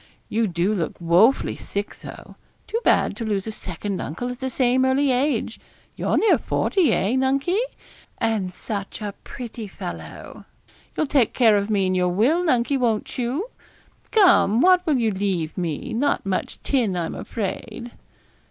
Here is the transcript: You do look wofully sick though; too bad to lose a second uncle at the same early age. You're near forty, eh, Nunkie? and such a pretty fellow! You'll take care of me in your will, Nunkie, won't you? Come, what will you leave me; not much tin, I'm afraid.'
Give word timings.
You 0.29 0.47
do 0.47 0.73
look 0.73 0.99
wofully 0.99 1.55
sick 1.55 1.97
though; 1.99 2.35
too 2.65 2.79
bad 2.83 3.15
to 3.17 3.23
lose 3.23 3.45
a 3.45 3.51
second 3.51 4.01
uncle 4.01 4.31
at 4.31 4.39
the 4.39 4.49
same 4.49 4.83
early 4.83 5.11
age. 5.11 5.59
You're 5.95 6.17
near 6.17 6.39
forty, 6.39 6.91
eh, 6.91 7.13
Nunkie? 7.13 7.59
and 8.17 8.51
such 8.51 8.99
a 8.99 9.13
pretty 9.23 9.67
fellow! 9.67 10.45
You'll 10.97 11.05
take 11.05 11.33
care 11.35 11.55
of 11.55 11.69
me 11.69 11.85
in 11.85 11.93
your 11.93 12.09
will, 12.09 12.43
Nunkie, 12.43 12.79
won't 12.79 13.19
you? 13.19 13.51
Come, 14.11 14.59
what 14.59 14.83
will 14.87 14.97
you 14.97 15.11
leave 15.11 15.55
me; 15.55 15.93
not 15.93 16.25
much 16.25 16.57
tin, 16.63 16.97
I'm 16.97 17.13
afraid.' 17.13 17.91